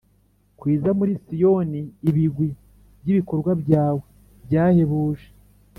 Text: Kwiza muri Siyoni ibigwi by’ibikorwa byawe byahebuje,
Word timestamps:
Kwiza 0.59 0.89
muri 0.99 1.11
Siyoni 1.23 1.81
ibigwi 2.09 2.49
by’ibikorwa 3.01 3.51
byawe 3.61 3.99
byahebuje, 4.45 5.27